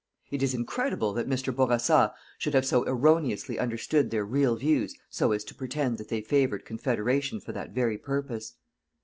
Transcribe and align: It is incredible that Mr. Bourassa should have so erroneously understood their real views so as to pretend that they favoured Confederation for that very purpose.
It 0.31 0.41
is 0.41 0.55
incredible 0.55 1.13
that 1.13 1.29
Mr. 1.29 1.55
Bourassa 1.55 2.15
should 2.39 2.55
have 2.55 2.65
so 2.65 2.81
erroneously 2.87 3.59
understood 3.59 4.09
their 4.09 4.25
real 4.25 4.55
views 4.55 4.95
so 5.11 5.31
as 5.31 5.43
to 5.43 5.53
pretend 5.53 5.99
that 5.99 6.09
they 6.09 6.21
favoured 6.21 6.65
Confederation 6.65 7.39
for 7.39 7.51
that 7.51 7.69
very 7.69 7.99
purpose. 7.99 8.55